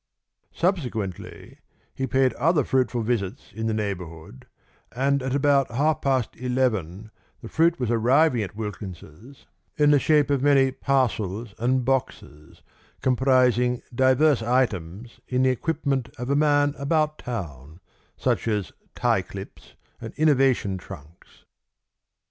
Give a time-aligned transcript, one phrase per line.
[0.51, 1.59] Subsequently
[1.93, 4.47] he paid other fruitful visits in the neighbourhood,
[4.95, 7.11] and at about half past eleven
[7.43, 9.45] the fruit was arriving at Wilkins's
[9.77, 12.63] in the shape of many parcels and boxes,
[13.01, 17.79] comprising diverse items in the equipment of a man about town,
[18.17, 21.45] such as tie clips and Innovation trunks.